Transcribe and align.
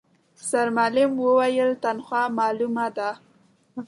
سرمعلم 0.49 1.11
وويل، 1.25 1.69
تنخوا 1.83 2.23
مالومه 2.37 2.87
ده. 2.97 3.09